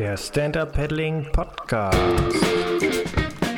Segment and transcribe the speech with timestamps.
[0.00, 1.94] Der Stand-Up Paddling Podcast.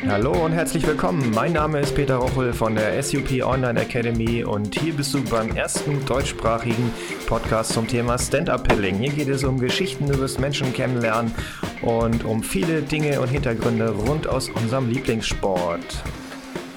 [0.08, 1.30] Hallo und herzlich willkommen.
[1.32, 5.54] Mein Name ist Peter Rochel von der SUP Online Academy und hier bist du beim
[5.54, 6.92] ersten deutschsprachigen
[7.28, 8.96] Podcast zum Thema Stand-Up Paddling.
[8.96, 11.32] Hier geht es um Geschichten über das Menschen kennenlernen
[11.80, 16.02] und um viele Dinge und Hintergründe rund aus unserem Lieblingssport.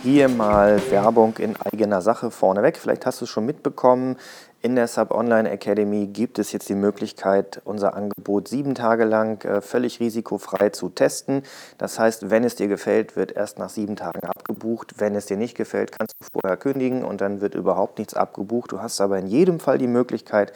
[0.03, 2.77] Hier mal Werbung in eigener Sache vorneweg.
[2.77, 4.17] Vielleicht hast du es schon mitbekommen.
[4.65, 9.45] In der Sub Online Academy gibt es jetzt die Möglichkeit, unser Angebot sieben Tage lang
[9.45, 11.43] äh, völlig risikofrei zu testen.
[11.77, 14.95] Das heißt, wenn es dir gefällt, wird erst nach sieben Tagen abgebucht.
[14.97, 18.71] Wenn es dir nicht gefällt, kannst du vorher kündigen und dann wird überhaupt nichts abgebucht.
[18.71, 20.51] Du hast aber in jedem Fall die Möglichkeit,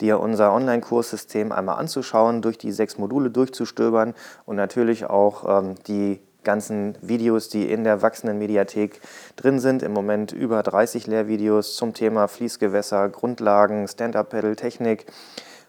[0.00, 4.14] dir unser Online-Kurssystem einmal anzuschauen, durch die sechs Module durchzustöbern
[4.46, 9.02] und natürlich auch ähm, die ganzen Videos, die in der wachsenden Mediathek
[9.36, 9.82] drin sind.
[9.82, 15.04] Im Moment über 30 Lehrvideos zum Thema Fließgewässer, Grundlagen, Stand-Up-Pedal, Technik,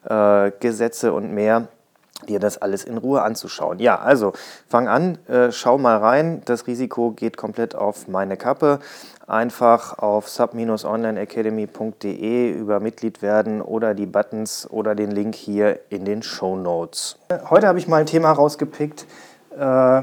[0.05, 1.67] äh, Gesetze und mehr
[2.29, 3.79] dir das alles in Ruhe anzuschauen.
[3.79, 4.31] Ja, also
[4.69, 6.41] fang an, äh, schau mal rein.
[6.45, 8.79] Das Risiko geht komplett auf meine Kappe.
[9.27, 16.23] Einfach auf sub-onlineacademy.de über Mitglied werden oder die Buttons oder den Link hier in den
[16.23, 17.17] Show Notes.
[17.49, 19.05] Heute habe ich mal ein Thema rausgepickt,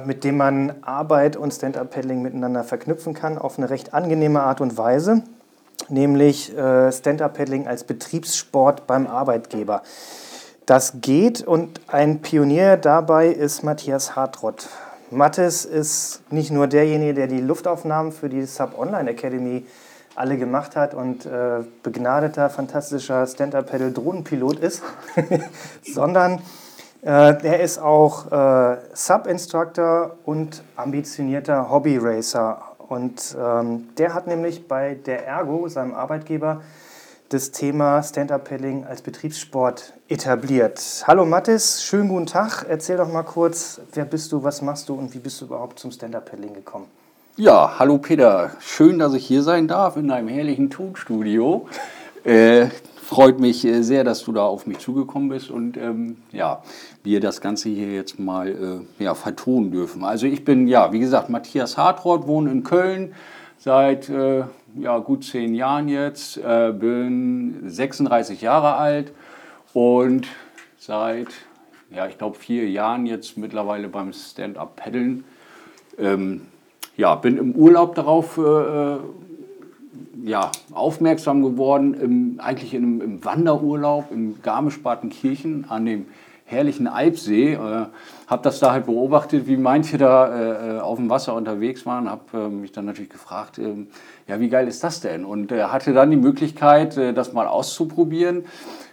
[0.05, 4.77] mit dem man Arbeit und Stand-Up-Paddling miteinander verknüpfen kann, auf eine recht angenehme Art und
[4.77, 5.23] Weise,
[5.89, 9.83] nämlich äh, Stand-Up-Paddling als Betriebssport beim Arbeitgeber.
[10.67, 14.69] Das geht und ein Pionier dabei ist Matthias Hartrott.
[15.11, 19.65] Mattes ist nicht nur derjenige, der die Luftaufnahmen für die Sub Online Academy
[20.17, 24.83] alle gemacht hat und äh, begnadeter, fantastischer Stand-Up-Paddle-Drohnenpilot ist,
[25.83, 26.41] sondern
[27.03, 32.63] äh, er ist auch äh, Sub-Instructor und ambitionierter Hobby-Racer.
[32.89, 36.63] Und ähm, der hat nämlich bei der Ergo, seinem Arbeitgeber,
[37.29, 41.05] das Thema Stand-Up-Paddling als Betriebssport etabliert.
[41.07, 42.65] Hallo Mathis, schönen guten Tag.
[42.69, 45.81] Erzähl doch mal kurz, wer bist du, was machst du und wie bist du überhaupt
[45.81, 46.87] zum Stand-Up-Paddling gekommen?
[47.37, 48.53] Ja, hallo Peter.
[48.61, 51.69] Schön, dass ich hier sein darf in einem herrlichen Tonstudio.
[52.25, 52.69] Äh,
[53.07, 56.63] freut mich äh, sehr, dass du da auf mich zugekommen bist und ähm, ja,
[57.05, 58.49] wir das Ganze hier jetzt mal
[58.99, 60.03] äh, ja, vertonen dürfen.
[60.03, 63.15] Also ich bin, ja, wie gesagt, Matthias Hartroth, wohne in Köln
[63.59, 64.43] seit äh,
[64.75, 69.13] ja, gut zehn Jahren jetzt, äh, bin 36 Jahre alt
[69.73, 70.27] und
[70.77, 71.29] seit,
[71.95, 75.23] ja, ich glaube vier Jahren jetzt mittlerweile beim Stand-Up-Paddeln.
[75.97, 76.41] Ähm,
[76.97, 78.97] ja, bin im Urlaub darauf äh,
[80.25, 86.07] ja, aufmerksam geworden, im, eigentlich in im Wanderurlaub in Garmisch-Partenkirchen an dem
[86.47, 87.55] herrlichen Eibsee.
[87.55, 87.87] Äh,
[88.27, 92.09] habe das da halt beobachtet, wie manche da äh, äh auf dem Wasser unterwegs waren.
[92.09, 93.75] Habe äh, mich dann natürlich gefragt, äh,
[94.27, 95.25] ja, wie geil ist das denn?
[95.25, 98.45] Und äh, hatte dann die Möglichkeit, das mal auszuprobieren.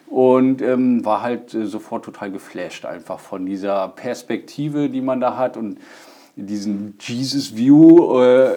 [0.07, 5.57] Und ähm, war halt sofort total geflasht einfach von dieser Perspektive, die man da hat.
[5.57, 5.79] Und
[6.35, 8.55] diesen Jesus View äh,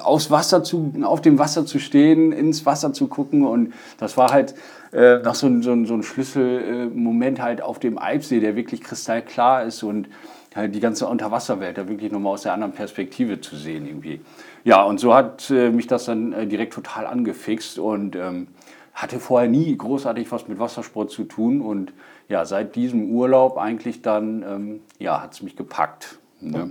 [0.00, 4.32] aufs Wasser zu, auf dem Wasser zu stehen, ins Wasser zu gucken und das war
[4.32, 4.54] halt
[4.92, 8.80] äh, noch so ein, so ein, so ein Schlüsselmoment halt auf dem Eibsee, der wirklich
[8.80, 10.08] kristallklar ist und
[10.54, 14.20] halt die ganze Unterwasserwelt da wirklich nochmal aus der anderen Perspektive zu sehen irgendwie.
[14.62, 18.46] Ja, und so hat äh, mich das dann äh, direkt total angefixt und ähm,
[18.94, 21.92] hatte vorher nie großartig was mit Wassersport zu tun und
[22.28, 26.18] ja, seit diesem Urlaub eigentlich dann, ähm, ja, hat es mich gepackt.
[26.40, 26.70] Ne?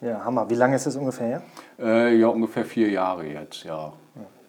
[0.00, 0.48] Ja, Hammer.
[0.48, 1.42] Wie lange ist das ungefähr her?
[1.78, 3.92] Äh, ja, ungefähr vier Jahre jetzt, ja.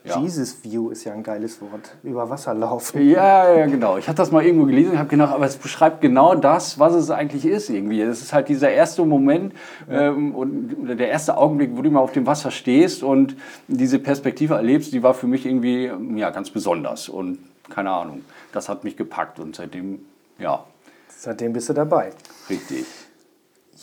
[0.04, 0.20] Ja.
[0.20, 1.96] Jesus View ist ja ein geiles Wort.
[2.02, 3.08] Über Wasser laufen.
[3.08, 3.98] Ja, ja, genau.
[3.98, 6.96] Ich habe das mal irgendwo gelesen und habe gedacht, aber es beschreibt genau das, was
[6.96, 8.02] es eigentlich ist irgendwie.
[8.02, 9.54] Es ist halt dieser erste Moment
[9.88, 13.36] ähm, und der erste Augenblick, wo du mal auf dem Wasser stehst und
[13.68, 17.08] diese Perspektive erlebst, die war für mich irgendwie ja, ganz besonders.
[17.08, 17.38] Und
[17.70, 18.22] keine Ahnung,
[18.54, 20.00] das hat mich gepackt und seitdem,
[20.40, 20.64] ja.
[21.10, 22.10] Seitdem bist du dabei.
[22.50, 22.86] Richtig.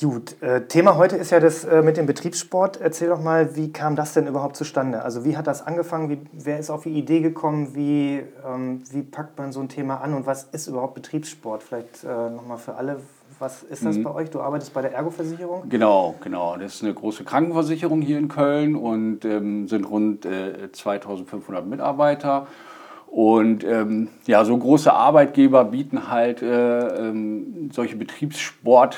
[0.01, 2.81] Gut, äh, Thema heute ist ja das äh, mit dem Betriebssport.
[2.81, 5.03] Erzähl doch mal, wie kam das denn überhaupt zustande?
[5.03, 6.09] Also wie hat das angefangen?
[6.09, 7.75] Wie, wer ist auf die Idee gekommen?
[7.75, 11.65] Wie, ähm, wie packt man so ein Thema an und was ist überhaupt Betriebssport?
[11.65, 13.01] Vielleicht äh, nochmal für alle,
[13.41, 14.05] was ist das mhm.
[14.05, 14.31] bei euch?
[14.31, 15.69] Du arbeitest bei der Ergo-Versicherung?
[15.69, 16.57] Genau, genau.
[16.57, 22.47] Das ist eine große Krankenversicherung hier in Köln und ähm, sind rund äh, 2500 Mitarbeiter.
[23.09, 28.97] Und ähm, ja, so große Arbeitgeber bieten halt äh, ähm, solche Betriebssport-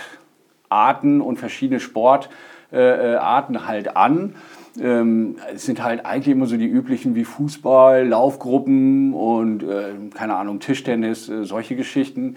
[0.70, 4.37] Arten und verschiedene Sportarten halt an.
[4.81, 10.37] Ähm, es sind halt eigentlich immer so die üblichen wie Fußball, Laufgruppen und äh, keine
[10.37, 12.37] Ahnung, Tischtennis, äh, solche Geschichten.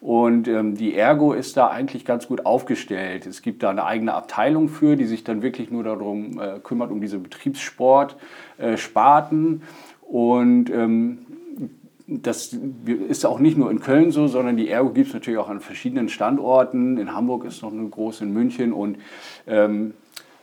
[0.00, 3.26] Und ähm, die Ergo ist da eigentlich ganz gut aufgestellt.
[3.26, 6.90] Es gibt da eine eigene Abteilung für, die sich dann wirklich nur darum äh, kümmert,
[6.90, 9.62] um diese Betriebssport-Sparten.
[9.62, 9.66] Äh,
[10.06, 11.20] und ähm,
[12.06, 12.52] das
[13.08, 15.60] ist auch nicht nur in Köln so, sondern die Ergo gibt es natürlich auch an
[15.60, 16.98] verschiedenen Standorten.
[16.98, 18.98] In Hamburg ist noch eine große, in München und
[19.46, 19.94] ähm,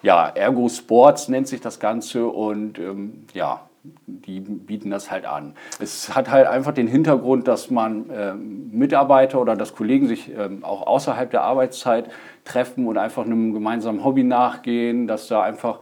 [0.01, 3.61] ja, Ergo Sports nennt sich das Ganze und ähm, ja,
[4.05, 5.53] die bieten das halt an.
[5.79, 10.49] Es hat halt einfach den Hintergrund, dass man äh, Mitarbeiter oder dass Kollegen sich äh,
[10.61, 12.09] auch außerhalb der Arbeitszeit
[12.43, 15.79] treffen und einfach einem gemeinsamen Hobby nachgehen, dass da einfach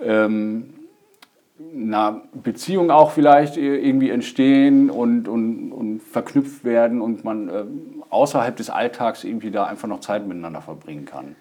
[0.00, 0.74] ähm,
[1.74, 7.64] einer Beziehung auch vielleicht irgendwie entstehen und, und, und verknüpft werden und man äh,
[8.08, 11.36] außerhalb des Alltags irgendwie da einfach noch Zeit miteinander verbringen kann.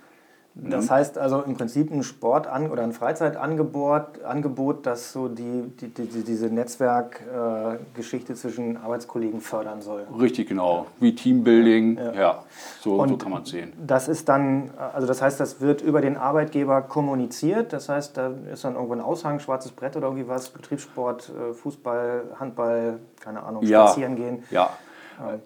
[0.64, 0.90] Das mhm.
[0.90, 6.24] heißt also im Prinzip ein Sport- oder ein Freizeitangebot, Angebot, das so die, die, die
[6.24, 10.06] diese Netzwerkgeschichte äh, zwischen Arbeitskollegen fördern soll.
[10.20, 10.88] Richtig, genau.
[11.00, 12.44] Wie Teambuilding, ja, ja
[12.82, 13.74] so, so, kann man es sehen.
[13.86, 17.74] Das ist dann, also das heißt, das wird über den Arbeitgeber kommuniziert.
[17.74, 21.54] Das heißt, da ist dann irgendwo ein Aushang, schwarzes Brett oder irgendwie was, Betriebssport, äh,
[21.54, 24.44] Fußball, Handball, keine Ahnung, spazieren ja, gehen.
[24.52, 24.70] Ja.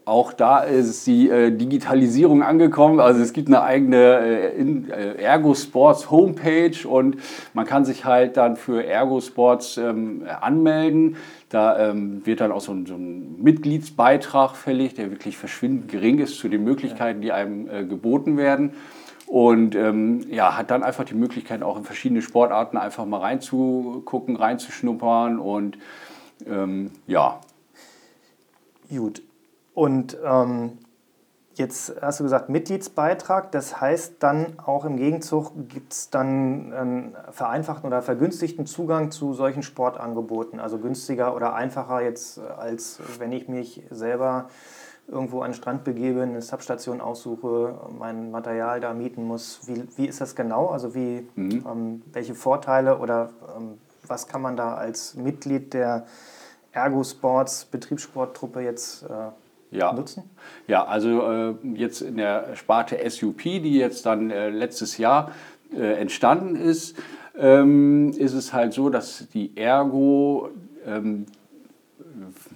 [0.05, 2.99] Auch da ist die äh, Digitalisierung angekommen.
[2.99, 7.17] Also es gibt eine eigene äh, äh, Ergo Sports Homepage und
[7.55, 11.15] man kann sich halt dann für Ergo Sports ähm, anmelden.
[11.49, 16.19] Da ähm, wird dann auch so ein, so ein, Mitgliedsbeitrag fällig, der wirklich verschwindend gering
[16.19, 18.73] ist zu den Möglichkeiten, die einem äh, geboten werden.
[19.25, 24.35] Und ähm, ja, hat dann einfach die Möglichkeit, auch in verschiedene Sportarten einfach mal reinzugucken,
[24.35, 25.79] reinzuschnuppern und
[26.45, 27.39] ähm, ja.
[28.89, 29.23] Gut,
[29.73, 30.79] und ähm,
[31.55, 37.17] jetzt hast du gesagt Mitgliedsbeitrag, das heißt dann auch im Gegenzug gibt es dann einen
[37.31, 43.47] vereinfachten oder vergünstigten Zugang zu solchen Sportangeboten, also günstiger oder einfacher jetzt als wenn ich
[43.47, 44.47] mich selber
[45.07, 49.61] irgendwo an den Strand begebe, eine Substation aussuche, mein Material da mieten muss.
[49.65, 50.67] Wie, wie ist das genau?
[50.67, 51.65] Also wie, mhm.
[51.69, 56.05] ähm, welche Vorteile oder ähm, was kann man da als Mitglied der
[56.71, 59.07] Ergo Sports Betriebssporttruppe jetzt äh,
[59.77, 59.93] ja.
[59.93, 60.23] nutzen?
[60.67, 65.31] Ja, also äh, jetzt in der Sparte SUP, die jetzt dann äh, letztes Jahr
[65.75, 66.95] äh, entstanden ist,
[67.37, 70.49] ähm, ist es halt so, dass die Ergo,
[70.85, 71.25] ähm,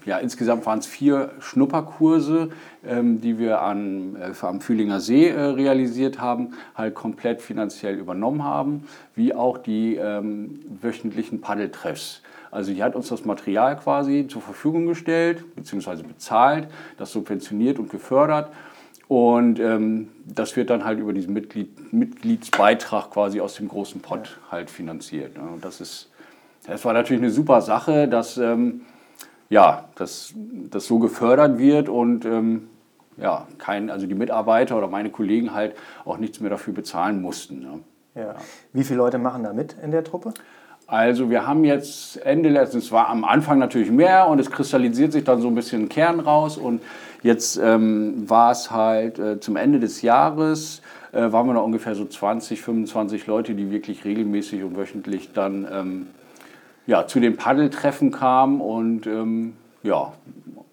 [0.06, 2.50] ja, insgesamt waren es vier Schnupperkurse,
[2.86, 8.44] ähm, die wir an, äh, am Fühlinger See äh, realisiert haben, halt komplett finanziell übernommen
[8.44, 12.22] haben, wie auch die ähm, wöchentlichen Paddeltreffs.
[12.52, 16.68] Also die hat uns das Material quasi zur Verfügung gestellt, beziehungsweise bezahlt,
[16.98, 18.52] das subventioniert und gefördert.
[19.08, 24.40] Und ähm, das wird dann halt über diesen Mitglied, Mitgliedsbeitrag quasi aus dem großen Pott
[24.52, 25.38] halt finanziert.
[25.38, 26.12] Und das ist,
[26.66, 28.82] das war natürlich eine super Sache, dass, ähm,
[29.50, 30.34] ja, dass
[30.70, 32.68] das so gefördert wird und ähm,
[33.16, 37.60] ja, kein, also die Mitarbeiter oder meine Kollegen halt auch nichts mehr dafür bezahlen mussten.
[37.60, 37.80] Ne?
[38.16, 38.36] Ja.
[38.74, 40.34] Wie viele Leute machen da mit in der Truppe?
[40.88, 45.26] Also wir haben jetzt Ende letztens, war am Anfang natürlich mehr und es kristallisiert sich
[45.26, 46.82] dann so ein bisschen ein Kern raus und
[47.24, 50.82] jetzt ähm, war es halt äh, zum Ende des Jahres,
[51.12, 55.68] äh, waren wir noch ungefähr so 20, 25 Leute, die wirklich regelmäßig und wöchentlich dann
[55.70, 56.08] ähm,
[56.86, 60.14] ja, zu den Paddeltreffen kamen und ähm, ja,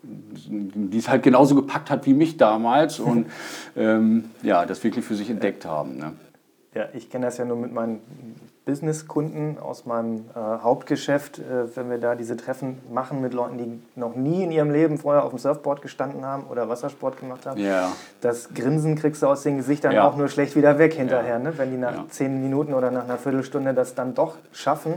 [0.05, 3.27] die es halt genauso gepackt hat wie mich damals und
[3.77, 5.97] ähm, ja, das wirklich für sich entdeckt haben.
[5.97, 6.13] Ne?
[6.73, 8.01] Ja, ich kenne das ja nur mit meinen
[8.65, 13.83] Businesskunden aus meinem äh, Hauptgeschäft, äh, wenn wir da diese Treffen machen mit Leuten, die
[13.95, 17.61] noch nie in ihrem Leben vorher auf dem Surfboard gestanden haben oder Wassersport gemacht haben.
[17.61, 17.93] Ja.
[18.23, 20.09] Das Grinsen kriegst du aus den Gesichtern ja.
[20.09, 21.39] auch nur schlecht wieder weg hinterher, ja.
[21.39, 21.59] ne?
[21.59, 22.05] wenn die nach ja.
[22.09, 24.95] zehn Minuten oder nach einer Viertelstunde das dann doch schaffen.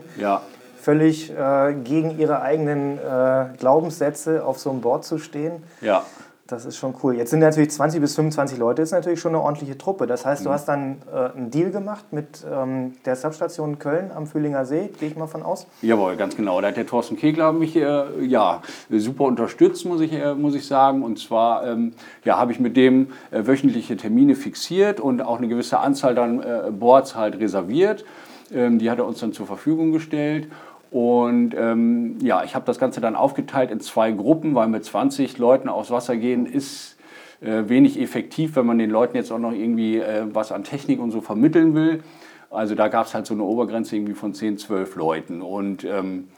[0.81, 5.63] Völlig äh, gegen ihre eigenen äh, Glaubenssätze auf so einem Board zu stehen.
[5.81, 6.03] Ja.
[6.47, 7.15] Das ist schon cool.
[7.15, 10.07] Jetzt sind natürlich 20 bis 25 Leute, ist natürlich schon eine ordentliche Truppe.
[10.07, 10.53] Das heißt, du mhm.
[10.53, 15.09] hast dann äh, einen Deal gemacht mit ähm, der Substation Köln am Fühlinger See, gehe
[15.09, 15.67] ich mal von aus?
[15.81, 16.61] Jawohl, ganz genau.
[16.61, 20.65] Da hat der Thorsten Kegler mich äh, ja, super unterstützt, muss ich, äh, muss ich
[20.65, 21.03] sagen.
[21.03, 25.49] Und zwar ähm, ja, habe ich mit dem äh, wöchentliche Termine fixiert und auch eine
[25.49, 28.05] gewisse Anzahl dann äh, Boards halt reserviert.
[28.53, 30.47] Ähm, die hat er uns dann zur Verfügung gestellt.
[30.91, 35.37] Und ähm, ja, ich habe das Ganze dann aufgeteilt in zwei Gruppen, weil mit 20
[35.37, 36.97] Leuten aufs Wasser gehen ist
[37.41, 40.99] äh, wenig effektiv, wenn man den Leuten jetzt auch noch irgendwie äh, was an Technik
[40.99, 42.03] und so vermitteln will.
[42.49, 45.41] Also da gab es halt so eine Obergrenze irgendwie von 10, 12 Leuten.
[45.41, 46.29] Und ähm,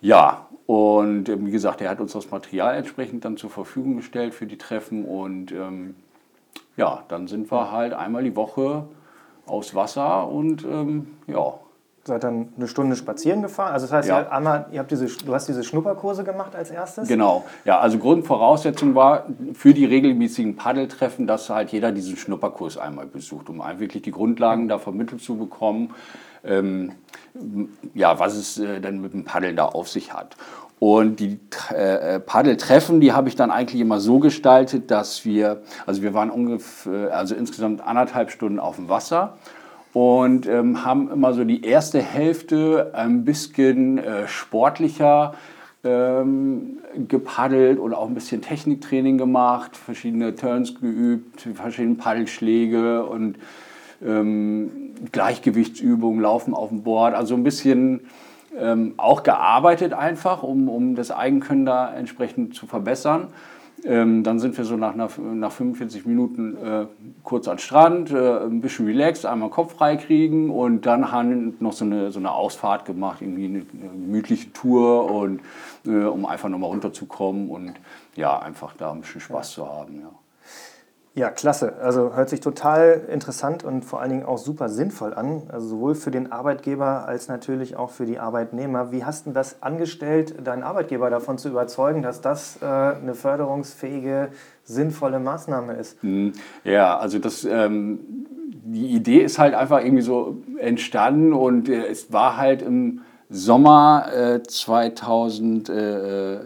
[0.00, 4.34] ja, und äh, wie gesagt, er hat uns das Material entsprechend dann zur Verfügung gestellt
[4.34, 5.04] für die Treffen.
[5.04, 5.94] Und ähm,
[6.76, 8.84] ja, dann sind wir halt einmal die Woche
[9.46, 11.54] aufs Wasser und ähm, ja,
[12.04, 13.72] seid dann eine Stunde spazieren gefahren.
[13.72, 14.20] Also das heißt, ja.
[14.20, 17.08] ihr, einmal, ihr habt diese, du hast diese Schnupperkurse gemacht als erstes?
[17.08, 17.44] Genau.
[17.64, 23.50] Ja, also Grundvoraussetzung war für die regelmäßigen Paddeltreffen, dass halt jeder diesen Schnupperkurs einmal besucht,
[23.50, 25.94] um wirklich die Grundlagen da vermittelt zu bekommen,
[26.42, 26.92] ähm,
[27.94, 30.36] ja, was es äh, dann mit dem Paddeln da auf sich hat.
[30.78, 31.38] Und die
[31.68, 36.30] äh, Paddeltreffen, die habe ich dann eigentlich immer so gestaltet, dass wir, also wir waren
[36.30, 39.36] ungefähr, also insgesamt anderthalb Stunden auf dem Wasser
[39.92, 45.34] und ähm, haben immer so die erste Hälfte ein bisschen äh, sportlicher
[45.82, 46.78] ähm,
[47.08, 53.36] gepaddelt und auch ein bisschen Techniktraining gemacht, verschiedene Turns geübt, verschiedene Paddelschläge und
[54.04, 54.70] ähm,
[55.10, 58.00] Gleichgewichtsübungen, Laufen auf dem Board, also ein bisschen
[58.58, 63.28] ähm, auch gearbeitet einfach, um, um das Eigenkönnen da entsprechend zu verbessern.
[63.84, 66.86] Ähm, dann sind wir so nach, nach, nach 45 Minuten äh,
[67.22, 71.72] kurz am Strand, äh, ein bisschen relaxed, einmal Kopf frei kriegen und dann haben noch
[71.72, 75.40] so eine, so eine Ausfahrt gemacht, irgendwie eine, eine gemütliche Tour und
[75.86, 77.72] äh, um einfach nochmal runterzukommen und
[78.16, 80.00] ja, einfach da ein bisschen Spaß zu haben.
[80.00, 80.19] Ja.
[81.20, 81.74] Ja, klasse.
[81.82, 85.42] Also hört sich total interessant und vor allen Dingen auch super sinnvoll an.
[85.48, 88.90] Also sowohl für den Arbeitgeber als natürlich auch für die Arbeitnehmer.
[88.90, 94.30] Wie hast du das angestellt, deinen Arbeitgeber davon zu überzeugen, dass das äh, eine förderungsfähige,
[94.64, 96.02] sinnvolle Maßnahme ist?
[96.02, 96.32] Mhm.
[96.64, 97.98] Ja, also das, ähm,
[98.64, 104.06] die Idee ist halt einfach irgendwie so entstanden und äh, es war halt im Sommer
[104.10, 105.68] äh, 2000.
[105.68, 106.38] Äh,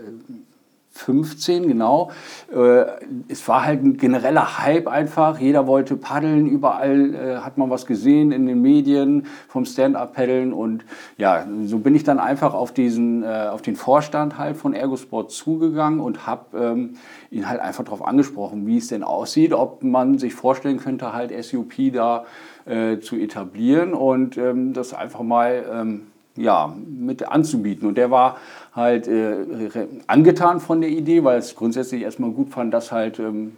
[0.96, 2.12] 15, genau.
[2.52, 2.84] Äh,
[3.28, 5.40] es war halt ein genereller Hype einfach.
[5.40, 10.52] Jeder wollte paddeln, überall äh, hat man was gesehen in den Medien vom Stand-Up-Paddeln.
[10.52, 10.84] Und
[11.18, 15.32] ja, so bin ich dann einfach auf, diesen, äh, auf den Vorstand halt von Ergosport
[15.32, 16.94] zugegangen und habe ähm,
[17.30, 21.32] ihn halt einfach darauf angesprochen, wie es denn aussieht, ob man sich vorstellen könnte, halt
[21.44, 22.24] SUP da
[22.66, 27.86] äh, zu etablieren und ähm, das einfach mal ähm, ja, mit anzubieten.
[27.88, 28.36] Und der war
[28.74, 29.36] halt äh,
[30.06, 33.56] angetan von der Idee, weil es grundsätzlich erstmal gut fand, dass halt ähm,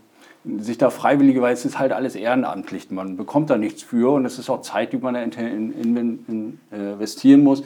[0.58, 4.26] sich da freiwillige, weil es ist halt alles ehrenamtlich, man bekommt da nichts für und
[4.26, 5.96] es ist auch Zeit, die man da in, in,
[6.28, 7.64] in, äh, investieren muss.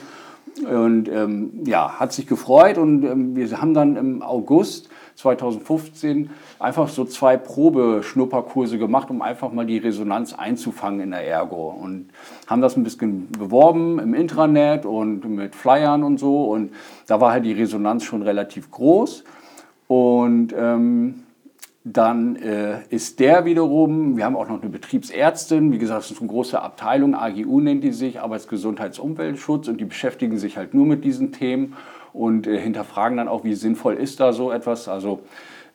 [0.59, 6.29] Und ähm, ja, hat sich gefreut und ähm, wir haben dann im August 2015
[6.59, 11.69] einfach so zwei Probeschnupperkurse gemacht, um einfach mal die Resonanz einzufangen in der Ergo.
[11.69, 12.09] Und
[12.47, 16.45] haben das ein bisschen beworben im Intranet und mit Flyern und so.
[16.45, 16.71] Und
[17.07, 19.23] da war halt die Resonanz schon relativ groß.
[19.87, 21.23] Und ähm,
[21.83, 26.19] dann äh, ist der wiederum, wir haben auch noch eine Betriebsärztin, wie gesagt, das ist
[26.19, 31.03] eine große Abteilung, AGU nennt die sich, Arbeitsgesundheitsumweltschutz, und die beschäftigen sich halt nur mit
[31.03, 31.75] diesen Themen
[32.13, 34.87] und äh, hinterfragen dann auch, wie sinnvoll ist da so etwas.
[34.87, 35.21] Also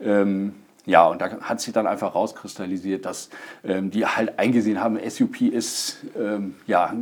[0.00, 3.28] ähm, ja, und da hat sich dann einfach rauskristallisiert, dass
[3.64, 6.94] ähm, die halt eingesehen haben, SUP ist ähm, ja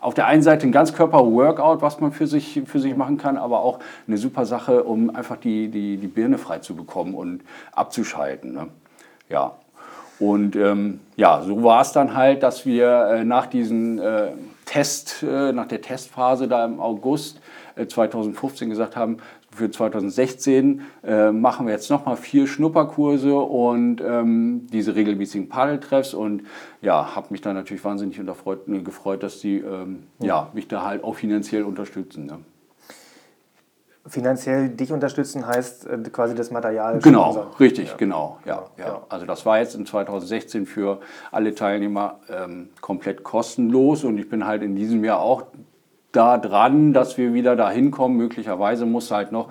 [0.00, 3.60] auf der einen Seite ein Ganzkörper-Workout, was man für sich, für sich machen kann, aber
[3.60, 8.52] auch eine super Sache, um einfach die, die, die Birne frei zu bekommen und abzuschalten.
[8.52, 8.68] Ne?
[9.28, 9.52] Ja.
[10.18, 14.32] Und ähm, ja, so war es dann halt, dass wir äh, nach diesem äh,
[14.66, 17.40] Test, äh, nach der Testphase da im August
[17.88, 19.16] 2015 äh, gesagt haben,
[19.52, 26.44] für 2016 äh, machen wir jetzt nochmal vier Schnupperkurse und ähm, diese regelmäßigen Paddeltreffs und
[26.80, 30.84] ja, habe mich da natürlich wahnsinnig unterfreut, äh, gefreut, dass die ähm, ja, mich da
[30.84, 32.26] halt auch finanziell unterstützen.
[32.26, 32.38] Ne?
[34.06, 37.00] Finanziell dich unterstützen heißt äh, quasi das Material.
[37.00, 37.52] Genau, sponsern.
[37.58, 37.96] richtig, ja.
[37.96, 38.38] genau.
[38.46, 39.02] Ja, ja, ja.
[39.08, 41.00] Also das war jetzt in 2016 für
[41.32, 45.46] alle Teilnehmer ähm, komplett kostenlos und ich bin halt in diesem Jahr auch
[46.12, 48.16] da dran, dass wir wieder da hinkommen.
[48.16, 49.48] Möglicherweise muss halt noch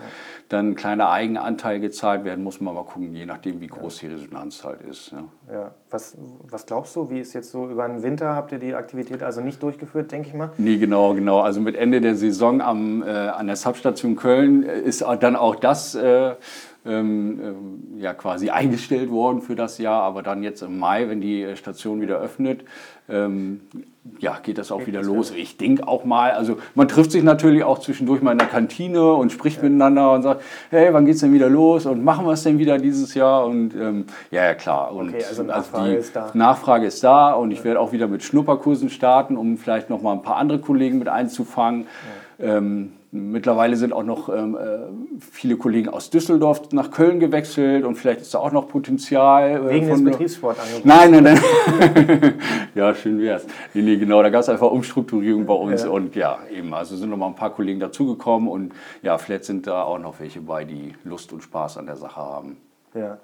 [0.49, 4.07] dann ein kleiner Eigenanteil gezahlt werden, muss man mal gucken, je nachdem, wie groß die
[4.07, 5.11] Resonanz halt ist.
[5.11, 5.53] Ja.
[5.53, 5.71] ja.
[5.91, 6.17] Was,
[6.49, 9.41] was glaubst du, wie ist jetzt so über den Winter, habt ihr die Aktivität also
[9.41, 10.49] nicht durchgeführt, denke ich mal?
[10.57, 11.41] Nee, genau, genau.
[11.41, 15.93] Also mit Ende der Saison am, äh, an der Substation Köln ist dann auch das
[15.93, 16.33] äh,
[16.85, 21.21] ähm, ähm, ja, quasi eingestellt worden für das Jahr, aber dann jetzt im Mai, wenn
[21.21, 22.63] die Station wieder öffnet,
[23.07, 23.61] ähm,
[24.19, 25.31] ja, geht das auch geht wieder das los.
[25.31, 25.41] Wieder.
[25.41, 29.13] Ich denke auch mal, also man trifft sich natürlich auch zwischendurch mal in der Kantine
[29.13, 29.63] und spricht ja.
[29.63, 32.57] miteinander und sagt, hey, wann geht es denn wieder los und machen wir es denn
[32.59, 33.45] wieder dieses Jahr?
[33.45, 34.93] Und ähm, ja, ja, klar.
[34.93, 36.31] Und okay, also Nachfrage also die ist da.
[36.33, 40.13] Nachfrage ist da und ich werde auch wieder mit Schnupperkursen starten, um vielleicht noch mal
[40.13, 41.87] ein paar andere Kollegen mit einzufangen.
[42.39, 42.57] Ja.
[42.57, 47.95] Ähm, Mittlerweile sind auch noch ähm, äh, viele Kollegen aus Düsseldorf nach Köln gewechselt und
[47.95, 49.49] vielleicht ist da auch noch Potenzial.
[49.49, 50.85] Äh, Wegen des Betriebssportangebots?
[50.85, 52.33] Nein, nein, nein.
[52.75, 53.47] ja, schön wär's.
[53.73, 55.89] Nee, nee, genau, da gab es einfach Umstrukturierung bei uns ja.
[55.89, 59.65] und ja, eben, also sind noch mal ein paar Kollegen dazugekommen und ja, vielleicht sind
[59.65, 62.57] da auch noch welche bei, die Lust und Spaß an der Sache haben.
[62.93, 63.17] Ja.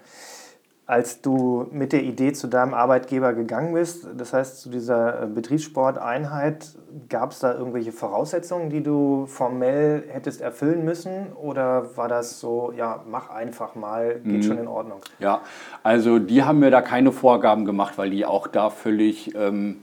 [0.88, 5.26] Als du mit der Idee zu deinem Arbeitgeber gegangen bist, das heißt zu dieser äh,
[5.26, 6.76] Betriebssporteinheit,
[7.10, 11.34] gab es da irgendwelche Voraussetzungen, die du formell hättest erfüllen müssen?
[11.34, 14.44] Oder war das so, ja, mach einfach mal, geht mhm.
[14.44, 15.00] schon in Ordnung?
[15.18, 15.42] Ja,
[15.82, 19.34] also die haben mir da keine Vorgaben gemacht, weil die auch da völlig...
[19.36, 19.82] Ähm,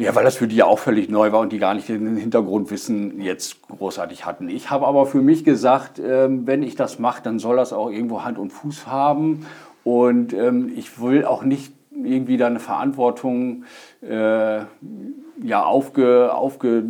[0.00, 2.16] Ja, weil das für die ja auch völlig neu war und die gar nicht den
[2.16, 4.48] Hintergrundwissen jetzt großartig hatten.
[4.48, 7.90] Ich habe aber für mich gesagt, ähm, wenn ich das mache, dann soll das auch
[7.90, 9.44] irgendwo Hand und Fuß haben.
[9.88, 13.64] Und ähm, ich will auch nicht irgendwie da eine Verantwortung
[14.02, 16.84] äh, ja, aufge, aufge,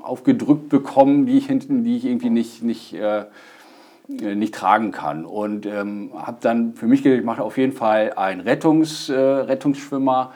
[0.00, 3.26] aufgedrückt bekommen, die ich hinten, die ich irgendwie nicht, nicht, äh,
[4.08, 5.26] nicht tragen kann.
[5.26, 9.14] Und ähm, habe dann für mich gedacht, ich mache auf jeden Fall einen Rettungs, äh,
[9.14, 10.32] Rettungsschwimmer.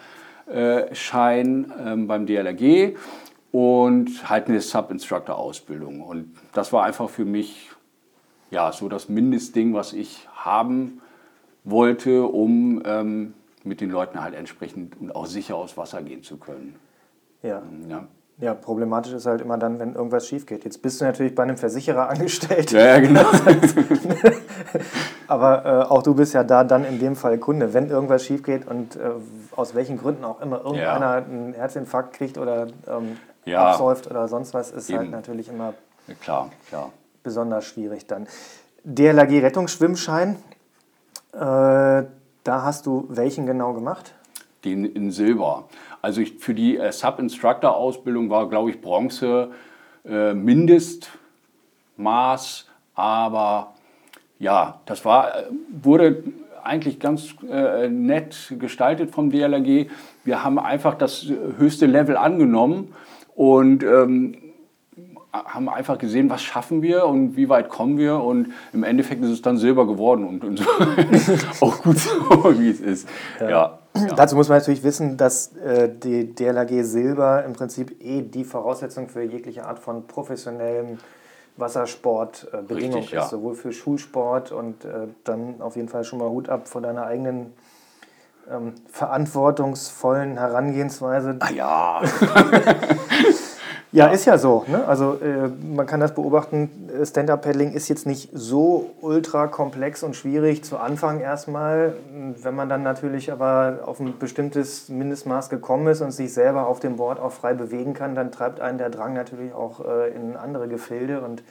[0.93, 2.97] Schein ähm, beim DLRG
[3.53, 6.03] und halt eine Sub-Instructor-Ausbildung.
[6.03, 7.71] Und das war einfach für mich
[8.51, 11.01] ja, so das Mindestding, was ich haben
[11.65, 16.37] wollte, um ähm, mit den Leuten halt entsprechend und auch sicher aus Wasser gehen zu
[16.37, 16.77] können.
[17.43, 17.63] Ja.
[17.89, 18.07] ja.
[18.39, 20.65] Ja, problematisch ist halt immer dann, wenn irgendwas schief geht.
[20.65, 22.73] Jetzt bist du natürlich bei einem Versicherer angestellt.
[22.73, 23.25] Ja, genau.
[25.29, 27.73] Aber äh, auch du bist ja da dann in dem Fall Kunde.
[27.73, 29.11] Wenn irgendwas schief geht und äh,
[29.55, 31.25] aus welchen Gründen auch immer irgendeiner ja.
[31.25, 33.71] einen Herzinfarkt kriegt oder ähm, ja.
[33.71, 35.13] absäuft oder sonst was, ist halt Eben.
[35.13, 35.75] halt natürlich immer
[36.09, 36.91] ja, klar, klar.
[37.23, 38.27] besonders schwierig dann.
[38.85, 40.52] DLRG-Rettungsschwimmschein, äh,
[41.33, 42.07] da
[42.45, 44.15] hast du welchen genau gemacht?
[44.65, 45.69] Den in Silber.
[46.03, 49.53] Also ich, für die äh, Sub-Instructor-Ausbildung war, glaube ich, Bronze
[50.05, 51.09] äh, Mindestmaß,
[52.95, 53.75] aber
[54.39, 56.25] ja, das war, äh, wurde
[56.65, 59.89] eigentlich ganz äh, nett gestaltet vom DLRG.
[60.25, 61.25] Wir haben einfach das
[61.59, 62.93] höchste Level angenommen
[63.35, 64.37] und ähm,
[65.33, 69.31] haben einfach gesehen, was schaffen wir und wie weit kommen wir und im Endeffekt ist
[69.31, 70.65] es dann Silber geworden und, und so.
[71.67, 73.09] auch gut so, wie es ist.
[73.41, 73.51] Ja.
[73.51, 73.79] ja.
[73.95, 74.07] Ja.
[74.17, 79.09] Dazu muss man natürlich wissen, dass äh, die DLRG Silber im Prinzip eh die Voraussetzung
[79.09, 80.99] für jegliche Art von professionellem
[81.57, 83.27] Wassersport äh, ist, ja.
[83.27, 87.05] sowohl für Schulsport und äh, dann auf jeden Fall schon mal Hut ab vor deiner
[87.05, 87.53] eigenen
[88.51, 91.37] ähm, verantwortungsvollen Herangehensweise.
[91.41, 92.03] Ah ja.
[93.93, 94.65] Ja, ist ja so.
[94.69, 94.87] Ne?
[94.87, 96.71] Also äh, man kann das beobachten,
[97.05, 101.95] Stand-Up-Paddling ist jetzt nicht so ultra komplex und schwierig zu Anfang erstmal.
[102.43, 106.81] Wenn man dann natürlich aber auf ein bestimmtes Mindestmaß gekommen ist und sich selber auf
[106.81, 110.37] dem Board auch frei bewegen kann, dann treibt einen der Drang natürlich auch äh, in
[110.37, 111.43] andere Gefilde und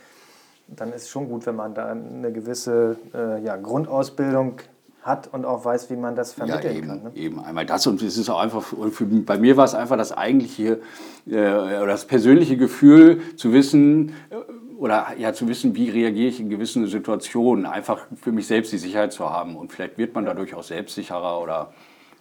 [0.68, 4.62] dann ist es schon gut, wenn man da eine gewisse äh, ja, Grundausbildung
[5.04, 7.04] hat und auch weiß, wie man das vermitteln ja, eben, kann.
[7.04, 7.12] Ne?
[7.16, 10.12] Eben einmal das und es ist auch einfach, für, bei mir war es einfach das
[10.12, 10.80] eigentliche
[11.28, 14.36] äh, oder das persönliche Gefühl zu wissen äh,
[14.78, 18.78] oder ja zu wissen, wie reagiere ich in gewissen Situationen, einfach für mich selbst die
[18.78, 21.74] Sicherheit zu haben und vielleicht wird man dadurch auch selbstsicherer oder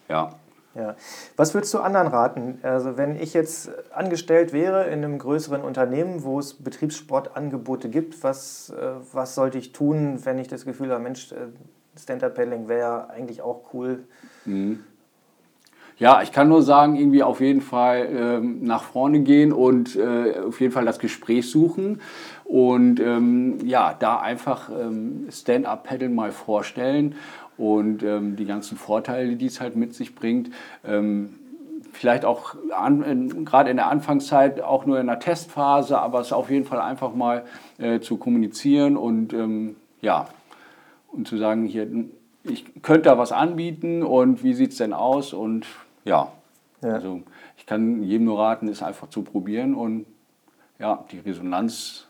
[0.09, 0.31] ja.
[0.75, 0.95] Ja.
[1.37, 2.61] Was würdest du anderen raten?
[2.63, 8.71] Also wenn ich jetzt angestellt wäre in einem größeren Unternehmen, wo es Betriebssportangebote gibt, was,
[8.71, 11.49] äh, was sollte ich tun, wenn ich das Gefühl habe, Mensch, äh,
[12.03, 14.05] Stand-Up-Paddling wäre eigentlich auch cool.
[14.45, 14.85] Mhm.
[15.99, 20.35] Ja, ich kann nur sagen, irgendwie auf jeden Fall ähm, nach vorne gehen und äh,
[20.49, 22.01] auf jeden Fall das Gespräch suchen
[22.45, 27.17] und ähm, ja, da einfach ähm, Stand-Up-Paddeln mal vorstellen
[27.59, 30.51] und ähm, die ganzen Vorteile, die es halt mit sich bringt.
[30.87, 31.35] Ähm,
[31.93, 32.55] vielleicht auch
[33.45, 37.15] gerade in der Anfangszeit auch nur in der Testphase, aber es auf jeden Fall einfach
[37.15, 37.45] mal
[37.79, 40.29] äh, zu kommunizieren und ähm, ja,
[41.13, 41.89] und zu sagen, hier,
[42.45, 45.33] ich könnte da was anbieten und wie sieht es denn aus?
[45.33, 45.67] Und
[46.05, 46.33] ja,
[46.83, 47.23] ja, also
[47.57, 50.07] ich kann jedem nur raten, es einfach zu probieren und
[50.79, 52.07] ja, die Resonanz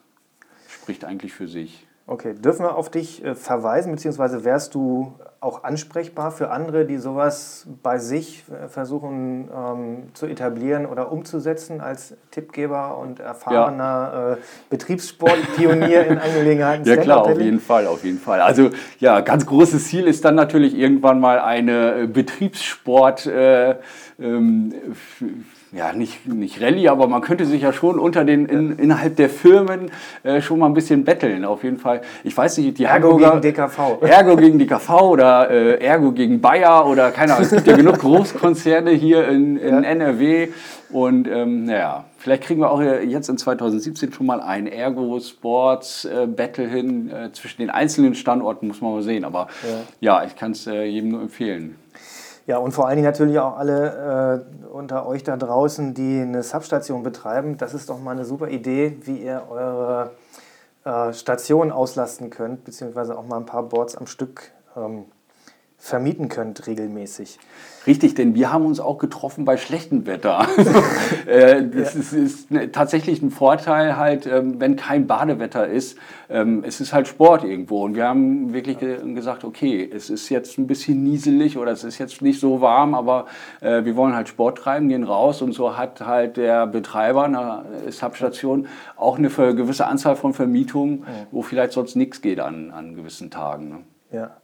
[0.68, 1.86] spricht eigentlich für sich.
[2.10, 6.96] Okay, dürfen wir auf dich äh, verweisen, beziehungsweise wärst du auch ansprechbar für andere, die
[6.96, 14.32] sowas bei sich äh, versuchen ähm, zu etablieren oder umzusetzen als Tippgeber und erfahrener ja.
[14.32, 14.36] äh,
[14.70, 16.84] Betriebssportpionier in Angelegenheiten?
[16.84, 18.40] Ja klar, auf jeden Fall, auf jeden Fall.
[18.40, 23.76] Also ja, ganz großes Ziel ist dann natürlich irgendwann mal eine äh, Betriebssport äh,
[24.18, 24.74] ähm,
[25.72, 29.30] ja, nicht, nicht Rallye, aber man könnte sich ja schon unter den, in, innerhalb der
[29.30, 29.90] Firmen
[30.24, 31.99] äh, schon mal ein bisschen betteln, auf jeden Fall.
[32.24, 34.02] Ich weiß nicht, die Ergo Hamburger, gegen DKV.
[34.02, 37.44] Ergo gegen DKV oder äh, Ergo gegen Bayer oder keine Ahnung.
[37.44, 39.90] Es gibt ja genug Großkonzerne hier in, in ja.
[39.90, 40.48] NRW
[40.90, 46.04] und ähm, naja, vielleicht kriegen wir auch jetzt in 2017 schon mal ein Ergo Sports
[46.04, 49.24] äh, Battle hin äh, zwischen den einzelnen Standorten, muss man mal sehen.
[49.24, 49.48] Aber
[50.00, 51.76] ja, ja ich kann es äh, jedem nur empfehlen.
[52.46, 56.42] Ja, und vor allen Dingen natürlich auch alle äh, unter euch da draußen, die eine
[56.42, 57.56] Substation betreiben.
[57.58, 60.10] Das ist doch mal eine super Idee, wie ihr eure
[60.84, 65.06] äh, Station auslasten könnt, beziehungsweise auch mal ein paar Boards am Stück ähm,
[65.80, 67.38] vermieten könnt regelmäßig.
[67.86, 70.46] Richtig, denn wir haben uns auch getroffen bei schlechtem Wetter.
[71.26, 75.96] Äh, das ist, ist ne, tatsächlich ein Vorteil halt, ähm, wenn kein Badewetter ist.
[76.28, 80.28] Ähm, es ist halt Sport irgendwo und wir haben wirklich ge gesagt, okay, es ist
[80.28, 83.26] jetzt ein bisschen nieselig oder es ist jetzt nicht so warm, aber
[83.60, 87.64] äh, wir wollen halt Sport treiben, gehen raus und so hat halt der Betreiber einer
[87.90, 88.66] Substation
[88.96, 93.68] auch eine gewisse Anzahl von Vermietungen, wo vielleicht sonst nichts geht an, an gewissen Tagen.
[93.68, 93.78] Ne?
[94.10, 94.39] Ja.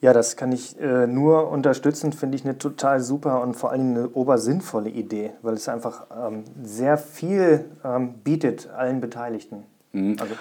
[0.00, 3.80] Ja, das kann ich äh, nur unterstützen, finde ich eine total super und vor allen
[3.80, 9.64] Dingen eine obersinnvolle Idee, weil es einfach ähm, sehr viel ähm, bietet allen Beteiligten.
[9.92, 10.16] Mhm.
[10.20, 10.34] Also,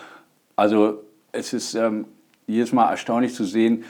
[0.58, 2.06] also, es ist ähm,
[2.48, 3.86] jedes Mal erstaunlich zu sehen,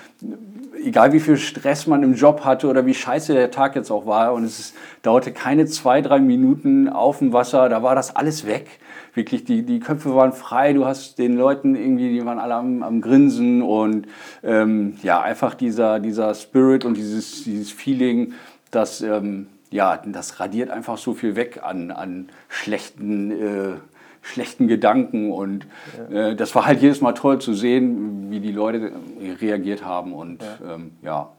[0.83, 4.05] egal wie viel Stress man im Job hatte oder wie scheiße der Tag jetzt auch
[4.05, 8.15] war und es ist, dauerte keine zwei, drei Minuten auf dem Wasser, da war das
[8.15, 8.67] alles weg
[9.15, 12.83] wirklich, die, die Köpfe waren frei, du hast den Leuten irgendwie, die waren alle am,
[12.83, 14.07] am Grinsen und
[14.43, 18.33] ähm, ja, einfach dieser, dieser Spirit und dieses, dieses Feeling,
[18.71, 23.73] das, ähm, ja, das radiert einfach so viel weg an, an schlechten, äh,
[24.21, 25.67] schlechten Gedanken und
[26.09, 26.29] ja.
[26.29, 28.91] äh, das war halt jedes Mal toll zu sehen, wie die Leute
[29.41, 31.29] reagiert haben und ja, ähm, ja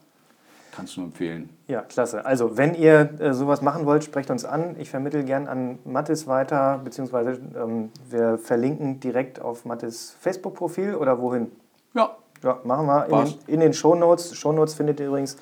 [0.77, 1.49] Kannst du empfehlen.
[1.67, 2.27] Ja, klasse.
[2.27, 4.77] Also, wenn ihr äh, sowas machen wollt, sprecht uns an.
[4.79, 11.21] Ich vermittle gern an Mathis weiter, beziehungsweise ähm, wir verlinken direkt auf Mathis Facebook-Profil oder
[11.21, 11.51] wohin?
[11.95, 12.17] Ja.
[12.43, 14.37] Ja, machen wir in den, in den Shownotes.
[14.37, 15.39] Shownotes findet ihr übrigens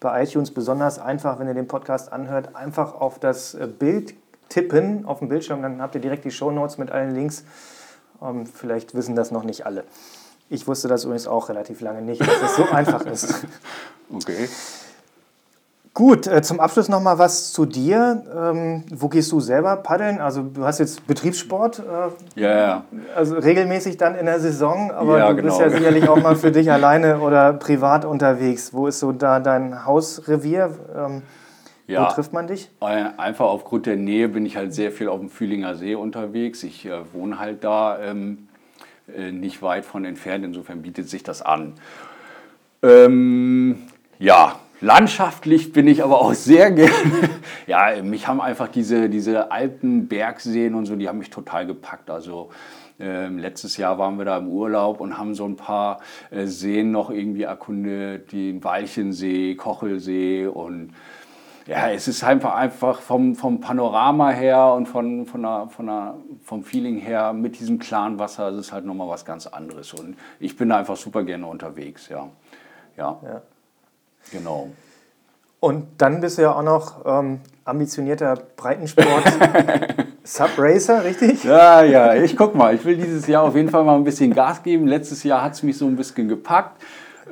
[0.00, 4.14] bei iTunes besonders einfach, wenn ihr den Podcast anhört, einfach auf das äh, Bild
[4.48, 7.44] tippen auf dem Bildschirm, dann habt ihr direkt die Shownotes mit allen Links.
[8.22, 9.84] Ähm, vielleicht wissen das noch nicht alle.
[10.50, 13.46] Ich wusste das übrigens auch relativ lange nicht, dass es so einfach ist.
[14.10, 14.48] Okay.
[15.98, 18.22] Gut, äh, zum Abschluss noch mal was zu dir.
[18.32, 20.20] Ähm, wo gehst du selber paddeln?
[20.20, 22.84] Also du hast jetzt Betriebssport, äh, ja, ja.
[23.16, 25.48] also regelmäßig dann in der Saison, aber ja, du genau.
[25.48, 28.72] bist ja sicherlich auch mal für dich alleine oder privat unterwegs.
[28.72, 30.70] Wo ist so da dein Hausrevier?
[30.96, 31.22] Ähm,
[31.88, 32.70] ja, wo trifft man dich?
[32.78, 36.62] Einfach aufgrund der Nähe bin ich halt sehr viel auf dem Fühlinger See unterwegs.
[36.62, 38.46] Ich äh, wohne halt da ähm,
[39.12, 41.72] äh, nicht weit von entfernt, insofern bietet sich das an.
[42.84, 43.82] Ähm,
[44.20, 47.30] ja, Landschaftlich bin ich aber auch sehr gerne.
[47.66, 52.10] ja, mich haben einfach diese, diese alten Bergseen und so, die haben mich total gepackt.
[52.10, 52.50] Also
[53.00, 56.92] ähm, letztes Jahr waren wir da im Urlaub und haben so ein paar äh, Seen
[56.92, 60.94] noch irgendwie erkundet, den Walchensee, Kochelsee und
[61.66, 66.14] ja, es ist einfach, einfach vom, vom Panorama her und von, von der, von der,
[66.42, 69.92] vom Feeling her mit diesem klaren Wasser, es ist halt nochmal was ganz anderes.
[69.92, 72.30] Und ich bin da einfach super gerne unterwegs, ja.
[72.96, 73.20] Ja.
[73.22, 73.42] ja.
[74.30, 74.68] Genau.
[75.60, 79.24] Und dann bist du ja auch noch ähm, ambitionierter Breitensport
[80.24, 81.42] Subracer, richtig?
[81.42, 82.74] Ja, ja, ich guck mal.
[82.74, 84.86] Ich will dieses Jahr auf jeden Fall mal ein bisschen Gas geben.
[84.86, 86.80] Letztes Jahr hat es mich so ein bisschen gepackt.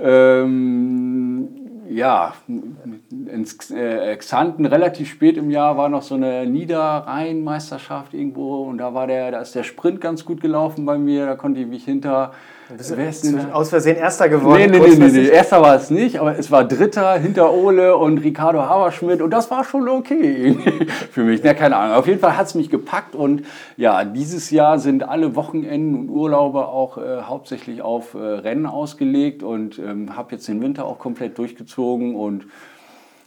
[0.01, 1.49] Ähm,
[1.89, 8.79] ja, in äh, Xanten relativ spät im Jahr war noch so eine Niederrhein-Meisterschaft irgendwo und
[8.79, 11.27] da war der, da ist der Sprint ganz gut gelaufen bei mir.
[11.27, 12.33] Da konnte ich mich hinter
[12.69, 14.71] Denn aus Versehen Erster geworden?
[14.71, 18.19] Nee, nee, nee, nee, Erster war es nicht, aber es war Dritter hinter Ole und
[18.19, 20.57] Ricardo Haberschmidt und das war schon okay
[21.13, 21.45] für mich.
[21.45, 21.97] Ja, keine Ahnung.
[21.97, 23.45] Auf jeden Fall hat es mich gepackt und
[23.77, 29.45] ja, dieses Jahr sind alle Wochenenden und Urlaube auch äh, hauptsächlich auf äh, Rennen ausgelegt
[29.45, 32.47] und ähm, habe jetzt den Winter auch komplett durchgezogen und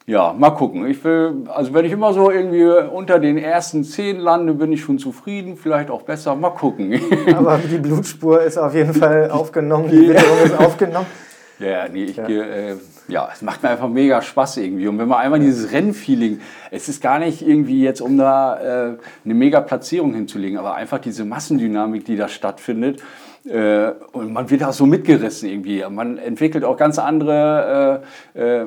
[0.09, 0.87] ja, mal gucken.
[0.87, 4.81] Ich will, also wenn ich immer so irgendwie unter den ersten zehn lande, bin ich
[4.81, 6.35] schon zufrieden, vielleicht auch besser.
[6.35, 6.99] Mal gucken.
[7.35, 11.05] Aber die Blutspur ist auf jeden Fall aufgenommen, die Witterung ist aufgenommen.
[11.61, 12.25] Ja, nee, ich ja.
[12.25, 12.77] Äh,
[13.09, 14.87] ja, es macht mir einfach mega Spaß irgendwie.
[14.87, 16.39] Und wenn man einmal dieses Rennfeeling,
[16.71, 20.99] es ist gar nicht irgendwie jetzt, um da äh, eine mega Platzierung hinzulegen, aber einfach
[20.99, 23.03] diese Massendynamik, die da stattfindet.
[23.45, 25.83] Äh, und man wird auch so mitgerissen irgendwie.
[25.89, 28.01] Man entwickelt auch ganz andere
[28.33, 28.65] äh, äh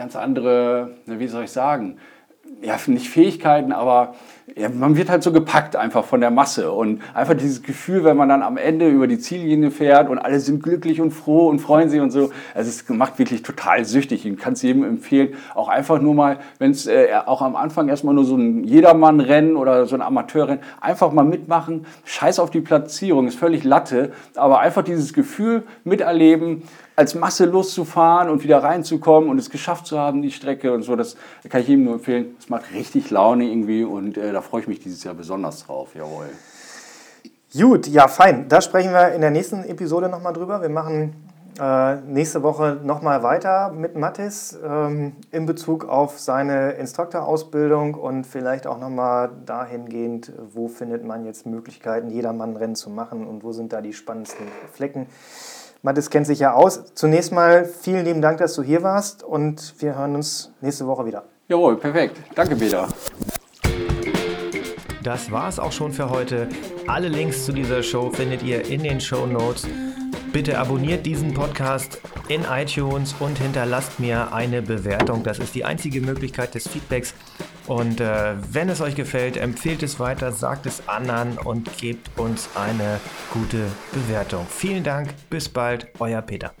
[0.00, 1.98] ganz andere, wie soll ich sagen,
[2.62, 4.14] ja, nicht Fähigkeiten, aber
[4.56, 8.16] ja, man wird halt so gepackt einfach von der Masse und einfach dieses Gefühl, wenn
[8.16, 11.58] man dann am Ende über die Ziellinie fährt und alle sind glücklich und froh und
[11.58, 12.30] freuen sich und so.
[12.54, 14.24] Also es macht wirklich total süchtig.
[14.24, 17.90] Ich kann es jedem empfehlen, auch einfach nur mal, wenn es äh, auch am Anfang
[17.90, 21.84] erstmal nur so ein Jedermann-Rennen oder so ein Amateurrennen, einfach mal mitmachen.
[22.04, 26.62] Scheiß auf die Platzierung, ist völlig Latte, aber einfach dieses Gefühl miterleben,
[26.96, 30.96] als Masse loszufahren und wieder reinzukommen und es geschafft zu haben, die Strecke und so,
[30.96, 31.16] das
[31.48, 32.36] kann ich jedem nur empfehlen.
[32.38, 35.94] Es macht richtig Laune irgendwie und äh, da freue ich mich dieses Jahr besonders drauf.
[35.94, 36.28] Jawohl.
[37.52, 38.48] Gut, ja, fein.
[38.48, 40.62] Da sprechen wir in der nächsten Episode nochmal drüber.
[40.62, 41.14] Wir machen
[41.60, 48.66] äh, nächste Woche nochmal weiter mit Mathis ähm, in Bezug auf seine Instruktorausbildung und vielleicht
[48.66, 53.80] auch nochmal dahingehend, wo findet man jetzt Möglichkeiten, Jedermann-Rennen zu machen und wo sind da
[53.80, 55.06] die spannendsten Flecken.
[55.82, 56.94] Mathis kennt sich ja aus.
[56.94, 61.06] Zunächst mal vielen lieben Dank, dass du hier warst und wir hören uns nächste Woche
[61.06, 61.24] wieder.
[61.48, 62.18] Jawohl, perfekt.
[62.34, 62.86] Danke, Peter.
[65.02, 66.48] Das war es auch schon für heute.
[66.86, 69.66] Alle Links zu dieser Show findet ihr in den Show Notes.
[70.32, 75.24] Bitte abonniert diesen Podcast in iTunes und hinterlasst mir eine Bewertung.
[75.24, 77.14] Das ist die einzige Möglichkeit des Feedbacks.
[77.66, 82.48] Und äh, wenn es euch gefällt, empfehlt es weiter, sagt es anderen und gebt uns
[82.54, 83.00] eine
[83.32, 84.46] gute Bewertung.
[84.48, 86.54] Vielen Dank, bis bald, euer Peter.